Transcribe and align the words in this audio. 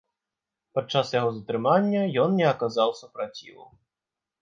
Падчас 0.77 1.13
яго 1.19 1.29
затрымання 1.37 2.01
ён 2.25 2.29
не 2.41 2.51
аказаў 2.55 2.99
супраціву. 3.05 3.73